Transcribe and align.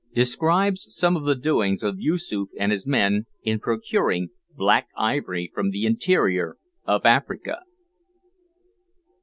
DESCRIBES 0.15 0.95
SOME 0.95 1.15
OF 1.15 1.25
THE 1.25 1.35
DOINGS 1.35 1.83
OF 1.83 1.99
YOOSOOF 1.99 2.49
AND 2.57 2.71
HIS 2.71 2.87
MEN 2.87 3.27
IN 3.43 3.59
PROCURING 3.59 4.29
BLACK 4.57 4.87
IVORY 4.97 5.51
FROM 5.53 5.69
THE 5.69 5.85
INTERIOR 5.85 6.57
OF 6.85 7.05
AFRICA. 7.05 7.59